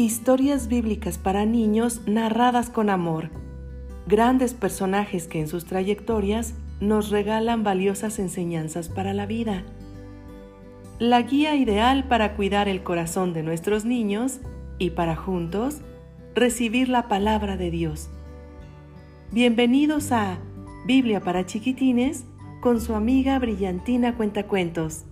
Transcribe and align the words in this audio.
Historias 0.00 0.68
bíblicas 0.68 1.18
para 1.18 1.44
niños 1.44 2.02
narradas 2.06 2.70
con 2.70 2.88
amor. 2.88 3.30
Grandes 4.06 4.54
personajes 4.54 5.26
que 5.26 5.40
en 5.40 5.48
sus 5.48 5.64
trayectorias 5.64 6.54
nos 6.78 7.10
regalan 7.10 7.64
valiosas 7.64 8.20
enseñanzas 8.20 8.88
para 8.88 9.12
la 9.12 9.26
vida. 9.26 9.64
La 11.00 11.22
guía 11.22 11.56
ideal 11.56 12.06
para 12.06 12.36
cuidar 12.36 12.68
el 12.68 12.84
corazón 12.84 13.32
de 13.32 13.42
nuestros 13.42 13.84
niños 13.84 14.38
y 14.78 14.90
para 14.90 15.16
juntos 15.16 15.78
recibir 16.32 16.88
la 16.88 17.08
palabra 17.08 17.56
de 17.56 17.72
Dios. 17.72 18.08
Bienvenidos 19.32 20.12
a 20.12 20.38
Biblia 20.86 21.18
para 21.18 21.44
chiquitines 21.44 22.22
con 22.60 22.80
su 22.80 22.94
amiga 22.94 23.36
Brillantina 23.40 24.16
Cuentacuentos. 24.16 25.06